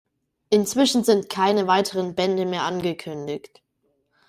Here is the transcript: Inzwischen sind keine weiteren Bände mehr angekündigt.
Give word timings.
Inzwischen 0.49 1.03
sind 1.03 1.29
keine 1.29 1.67
weiteren 1.67 2.15
Bände 2.15 2.47
mehr 2.47 2.63
angekündigt. 2.63 3.61